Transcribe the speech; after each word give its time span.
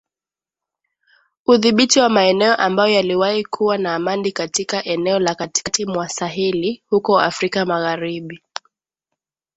udhibiti 1.47 1.99
wa 1.99 2.09
maeneo 2.09 2.55
ambayo 2.55 2.93
yaliwahi 2.93 3.45
kuwa 3.45 3.77
na 3.77 3.95
amani 3.95 4.31
katika 4.31 4.83
eneo 4.83 5.19
la 5.19 5.35
Katikati 5.35 5.85
mwa 5.85 6.09
Saheli 6.09 6.83
huko 6.89 7.19
Afrika 7.19 7.65
magharibi 7.65 8.41